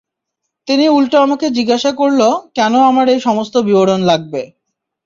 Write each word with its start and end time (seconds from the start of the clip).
তিনি 0.67 0.85
উল্টো 0.89 1.17
আমাকে 1.21 1.45
জিজ্ঞাসা 1.49 1.91
করল 1.91 2.21
কেন 2.55 2.73
আমার 2.89 3.05
এই 3.09 3.19
সমস্ত 3.19 3.53
বিবরণ 3.67 3.99
লাগবে। 4.01 4.41